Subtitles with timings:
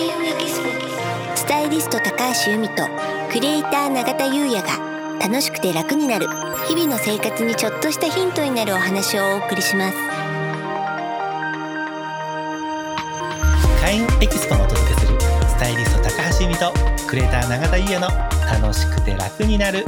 [0.00, 0.70] 開運エキスポ
[1.36, 2.88] スタイリスト高橋由美と
[3.30, 6.26] クリエイター永田優也が楽しくて楽になる
[6.66, 9.98] 日々の生活にちょっとしたヒントになるお話をお送りします。
[13.82, 16.72] 開運エキスポのお届けするスタイリスト高橋由美と
[17.06, 18.08] クリエイター永田優也の
[18.62, 19.84] 楽しくて楽になる。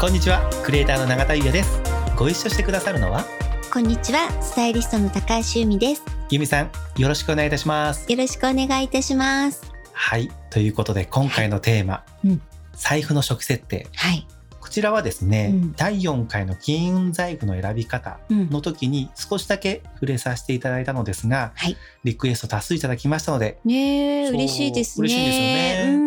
[0.00, 1.80] こんにちはクリエイターの永田優也です。
[2.16, 3.24] ご一緒してくださるのは？
[3.72, 8.10] こんにちはスタイリストの高橋由美です由美さんよろしくお願いいたします。
[8.10, 9.70] よろしくお願いいたします。
[9.92, 12.28] はいということで今回のテーマ、はい。
[12.28, 12.42] うん、
[12.72, 13.86] 財布の初期設定。
[13.94, 14.26] はい。
[14.60, 15.72] こちらはですね、うん。
[15.74, 18.50] 第4回の金運財布の選び方うん。
[18.50, 21.76] の時に少しだけ触れさせていただいたのですが、はい。
[22.04, 25.04] リクエスト多数いただきましたのでねえ嬉しいですね。
[25.06, 25.84] 嬉しいですよね。
[25.94, 25.98] う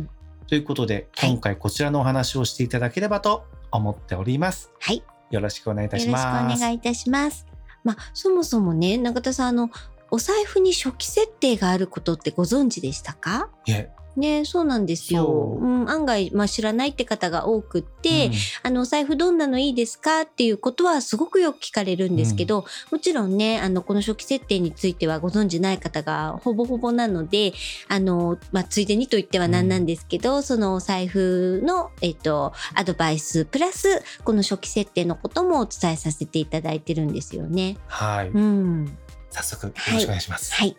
[0.00, 0.10] ん。
[0.48, 4.72] ということではい今回こちらのお話をしていただければと思っております。
[4.80, 5.04] はい。
[5.30, 6.60] よろしくお願いいたよろしくおします。
[6.60, 7.49] 願いいたします。
[7.84, 9.70] まあ、そもそもね、永田さん、あの、
[10.10, 13.48] お財布に初期設定があることってご存知でしたか？
[13.66, 15.24] いえ、ね、そうなんですよ。
[15.24, 27.52] そううん、案外、まあ、知らないって方が多くって、うんあの、お財布どんなのいいですかっていうことはすごくよく聞かれるんですけど、もちろんね、あの、この初期設定についてはご存知ない方がほぼほぼなので、
[27.88, 37.76] あの、まあ、ついでにと言ってはなんなんですけど、そのお財布の、えっと、アドバイス、プラス、この初期設定のこともお伝えさせていただいてるんですよね。
[37.86, 38.98] はい、うん。
[39.30, 40.52] 早速よろしくお願いします。
[40.54, 40.76] はい。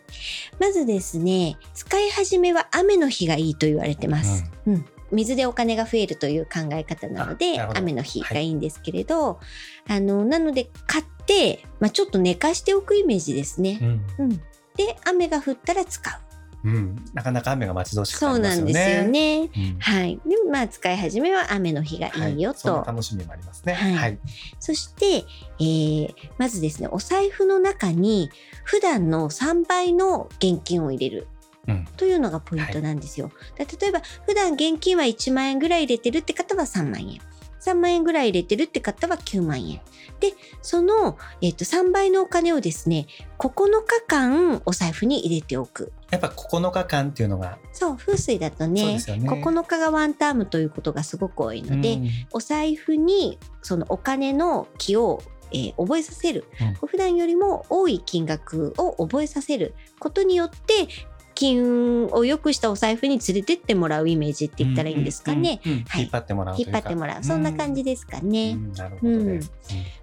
[0.60, 4.44] まずですね、使い始めは雨の日がいいと言われてます。
[4.66, 4.86] うん。
[5.10, 9.40] 水でお金が増えるという考え方なので雨の日がいいんですけれど、
[9.86, 13.78] あのなので買って、まあ、ちょっと寝かしておくイメージですね。
[14.18, 14.30] うん、うん、
[14.76, 16.31] で雨が降ったら使う。
[16.64, 18.72] うん、なかなか雨が待ち遠しくそうなりますよね。
[18.72, 19.72] なんですよね。
[19.72, 20.20] うんはい。
[20.26, 22.86] でまあ使い始めは雨の日がいいよはそんなと。
[22.86, 23.72] 楽しみもありますね。
[23.74, 24.18] はいはい、
[24.60, 25.24] そして、
[25.58, 28.30] えーまずですねお財布の中に
[28.64, 31.28] 普段の3倍の現金を入れる
[31.68, 33.30] うん、というのがポイントなんですよ。
[33.56, 37.20] だ例えば普段現金は1万円ぐらい入れてるって方は3万円。
[37.64, 39.80] 3万円ぐらい入れてるって方は9万円。
[40.20, 43.06] で、その、えっと3倍のお金をですね、
[43.38, 43.52] 9
[43.84, 45.92] 日間お財布に入れておく。
[46.10, 60.88] やっぱ9日間っていうのが、そう、風水だとねね9日がワンタームということがすごく多いので、うんお財布にそのお金の気を、えー覚えさせる、うん普段よりも多い金額を覚えさせることによって
[61.34, 65.60] 金運を良くしたお財布に連れてってもらうイメージって言ったらいいんですかね。
[65.64, 67.24] うんうんうんはい引っ張ってもらう引っ張ってもらう。
[67.24, 68.52] そんな感じですかね。
[68.52, 69.52] うんなるほどです。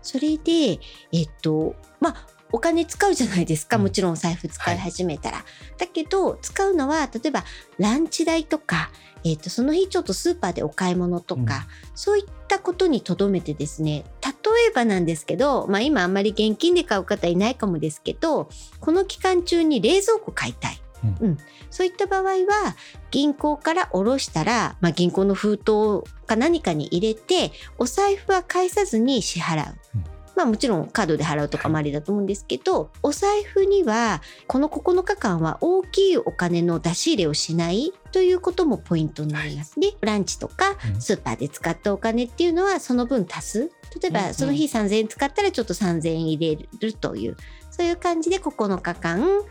[0.01, 0.79] それで、
[1.12, 3.78] えっと、まあ、お金使うじゃないですか。
[3.78, 5.45] うんもちろんお財布使い始めたら。
[5.78, 7.44] だけど、使うのは、例えば、
[7.78, 8.91] ランチ代とか、
[9.23, 14.31] えっと、その日ちょっとスーパーでお買い物とか、そういったことにとどめてですね、例
[14.69, 20.81] えばなんですけど、まあ今あんまり現金で買う方いないかもですけど、この期間中に冷蔵庫買いたい。
[21.03, 21.37] ううん、
[21.69, 22.75] そういった場合は
[23.11, 29.75] 銀行から下ろしたら、まあ、銀行の封筒か何かに入れてお財布は返さずに支払う。
[29.95, 30.03] うん。
[30.35, 39.95] まあもちろんカードで払うとかもありだと思うんですけど、お財布にはこの9日間は大きいお金の出し入れをしないということもポイントになりますね。
[39.99, 41.01] ランチとかうん。
[41.01, 43.71] スーパーで使ったお金っていうのはその分足す。
[44.01, 47.35] 例えばその日3000円使ったらちょっと3000円入れるという、
[47.69, 49.41] そういう感じで9日間、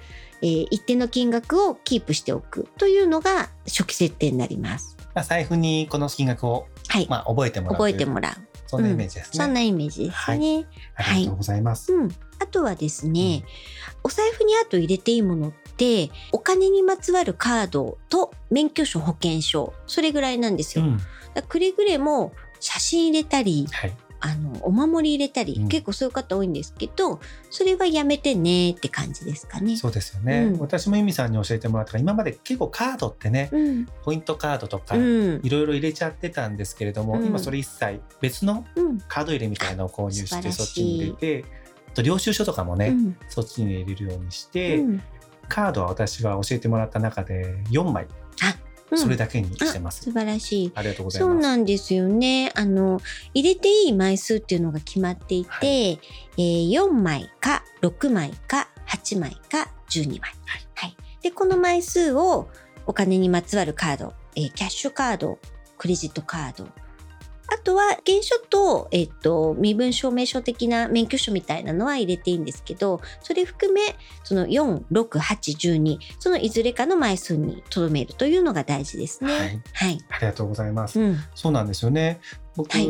[0.43, 4.97] えー一定の金額をキープしておくというのが初期設定になります。
[5.15, 7.07] まあ財布にこの金額をはい。
[7.09, 8.49] まあ覚えてもらう覚えてもらう。
[8.67, 9.45] そんなイメージですね。
[9.45, 10.67] そんなイメージですね。
[10.95, 11.93] ありがとうございます。
[11.93, 12.09] うん。
[12.39, 13.43] あとはですね、
[14.05, 20.85] お財布にあと入れていいものって、お金にまつわるカードと免許証保険証、それぐらいなんですよ。
[20.85, 21.01] うん
[21.49, 23.97] くれぐれも写真入れたり、はい。
[24.21, 27.21] あの、お守り入れたり、うん結構そういう方多いんですけど、
[27.51, 29.77] それはやめてねって感じですかね。
[29.77, 30.51] そうですよね。
[30.53, 33.87] うん私も由美さんに教えてもらったから今まで結構カードってね、うん。
[34.05, 35.41] ポイントカードとか、うん。
[35.43, 38.99] いろいろ入れちゃってたんですけれども、うん今それ一切別のうん。
[39.09, 41.45] カード入れみたいなのを購入してそっちに入れて
[41.89, 45.03] あと領収書とかもね、うんそっちに入れるようにして、うん
[45.49, 48.11] カードは私は教えてもらった中で4枚うん
[48.97, 50.73] それだけにしてます、素晴らしい。
[50.75, 52.53] ありがとうございそうますなんですよね。
[52.55, 53.01] あの、
[53.35, 60.21] 入れていい枚数っていうのが決まっていて、はえー4枚か6枚か8枚か12枚。
[60.21, 60.97] はいはい。
[61.23, 62.49] で、この枚数を
[62.87, 65.39] お金にまつわるカード、えーキャッシュカード、
[65.77, 66.69] クレジットカード、
[67.51, 73.81] あとは原書と、えっと、身分証明書的な免許証みたいなのは入れていいんですけど、それ含め、
[74.23, 79.33] その4、6、8、12、そのいずれかの枚数にとどめるというのが大事ですね。
[79.33, 79.99] はいはい。
[80.11, 81.01] ありがとうございます。
[81.01, 81.17] うん。
[81.35, 82.21] そうなんですよね。
[82.55, 82.89] 僕、はい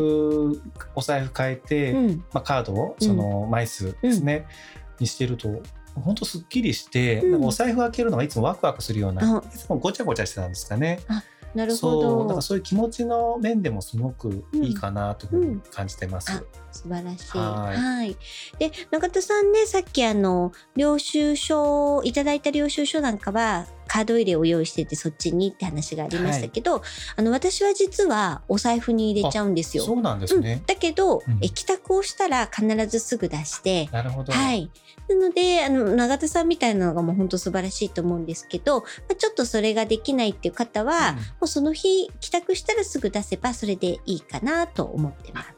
[0.94, 2.24] お財布変えて、うん。
[2.32, 4.46] まあ、カードをその枚数ですね、
[4.98, 5.62] にしてると
[6.00, 11.00] 本当すっきりして、うんお財布開けるのがいつもワクワクするような、あいつもごちゃごちゃしてたんですかね。
[11.54, 16.32] なるほそうだかどらそういう気持ちの面でもすごくいいかなというふうに感じてます。
[16.32, 17.38] うん素晴らしい。
[17.38, 18.16] はいはい。
[18.58, 26.82] で、中田さんね、さっきあの、領収書、いただいた領収書なんかは、カード入れを用意しててそっちにって話がありましたけど、
[27.16, 29.84] あの私は実はお財布に入れちゃうんですよ。
[29.84, 30.66] そうなんですねうん、。
[30.66, 34.32] だけど、うんえ帰宅をしたら必ずすぐ出して、なるほど。
[34.32, 34.70] はい。
[35.08, 45.54] なので、あの、永田さんみたいなのがもう本当素晴らしいと思うんですけど、まあ、ちょっとそれができないっていう方は、うんもうその日帰宅したらすぐ出せばそれでいいかなと思ってます。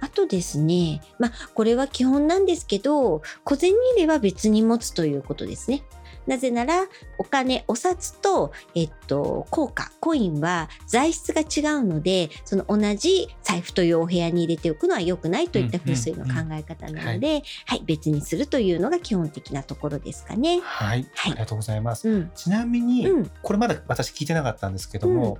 [0.00, 5.82] あとですね、まあこれは基本なんですけど、小銭入れは別に持つということですね。
[6.26, 6.86] なぜなら、
[7.18, 20.60] お金、お札と、えっと、硬貨、コインは材質が違うので、その同じ財布というお部屋に入れておくのは良くないといった風水の考え方なので、はい、別にするというのが基本的なところですかね。
[20.62, 22.08] はい、はいありがとうございます。
[22.08, 22.30] うん。
[22.34, 23.30] ちなみに、うん。
[23.42, 25.38] これまだ私聞いてなかったんですけども、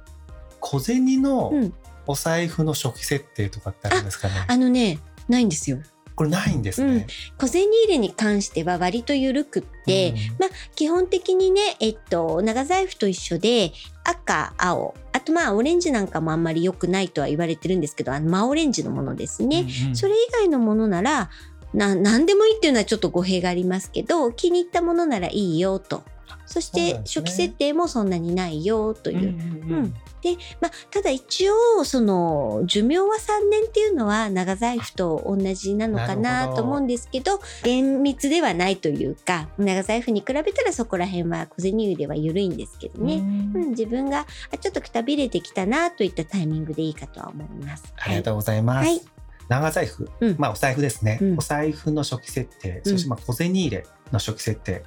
[0.61, 1.75] 小銭のうん
[2.07, 4.35] お財布の初期設定とかってあるんですかね？
[4.49, 4.99] あのね、
[5.29, 5.79] ないんですよ。
[6.21, 7.07] これないんですね。
[7.39, 13.73] 小銭入れに関しては割と緩くって、まあ基本的にね、えっと、長財布と一緒で
[14.05, 19.61] 赤、青、あとまあオレンジなんかもあんまり良くないとは言われてるんですけど、あの真オレンジのものですね。
[19.61, 21.31] うんうんそれ以外のものなら、
[21.73, 26.03] な、何でもいいっていうのはちょっと語弊がありますけど、気に入ったものならいいよと。
[26.47, 29.19] そして初期設定もそんなにないよという。
[29.19, 29.95] うんうんうん。
[30.23, 43.17] で、まあ、ただ一応、その、寿命は3年っていうのは長財布と同じなのかなと思うんですけど、厳密ではないというか、長財布に比べたらそこら辺は小銭入れは緩いんですけどね。
[43.17, 47.95] うん、自分があちょっとくたびれてきたなといったタイミングでいいかとは思います。
[47.97, 48.87] ありがとうございます。
[48.87, 49.01] はい。
[49.49, 50.37] 長財布、うん。
[50.39, 51.39] まあお財布ですね、うん。
[51.39, 54.85] お財布の初期設定、そしてまあ小銭入れの初期設定、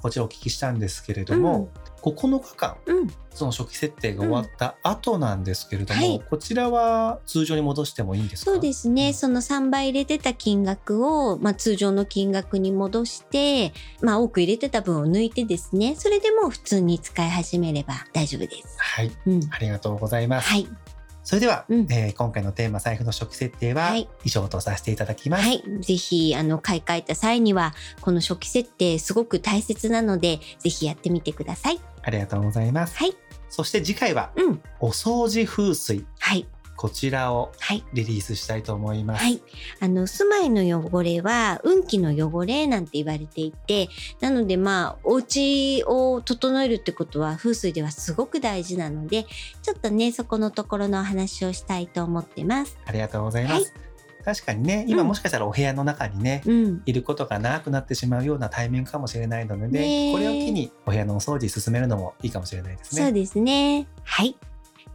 [0.00, 1.70] こちらお聞きしたんですけれども、
[2.02, 6.22] 9日間うん、その初期設定が終わった後なんですけれども、はい。
[6.30, 8.52] こちらは通常に戻してもいいんですか？
[8.52, 18.76] そうですね、その3倍入れてた金額を、まあ、通常の金額に戻して、まあ、多く入れてた分を抜いてですねそれでもう普通に使い始めれば大丈夫です。
[18.78, 20.48] はい、うん、ありがとうございます。
[20.48, 20.68] はい、
[21.28, 21.86] それでは、うん。
[21.90, 24.08] えー今回のテーマ財布の初期設定ははい。
[24.24, 25.46] 以上とさせていただきます。
[25.46, 31.80] はい、ぜひあの買い替えた際にはこの初期設定すごく大切なのでぜひやってみてください。
[32.00, 32.96] ありがとうございます。
[32.96, 33.14] はい、
[33.50, 36.06] そして次回はうん、お掃除風水。
[36.18, 36.48] はい、
[36.78, 37.84] こちらをはい。
[37.92, 39.24] リリースしたいと思います。
[39.24, 39.42] はい。
[39.80, 43.88] あの、住まいの汚れは、運気の汚れなんて言われていて、
[44.20, 49.26] なのでまあ、お家を整えるってことは、風水ではすごく大事なので、
[49.60, 52.78] ちょっとね、そこのところのお話をしたいと思ってます。
[52.86, 53.54] ありがとうございます。
[53.54, 53.64] はい
[54.24, 56.82] 確かにね、今うんもしかしたらお部屋の中にね、うん。
[56.84, 63.02] いることが長くなってしまうようなタイミングかもしれないので、ねえこれを機にお部屋のお掃除進めるのもいいかもしれないですね。
[63.04, 63.86] そうですね。
[64.02, 64.36] はい。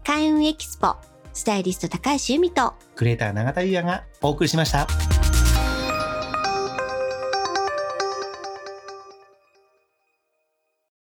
[0.06, 0.98] 開運エキスポ、
[1.34, 4.88] スタイリスト高橋由美と、クリエイター永田優也がお送りしました。